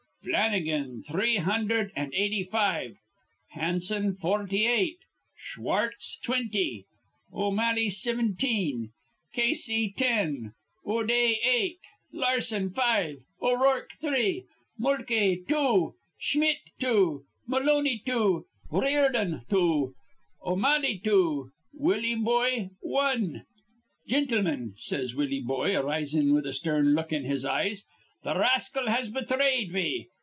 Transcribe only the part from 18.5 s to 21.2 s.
Riordon, two; O'Malley,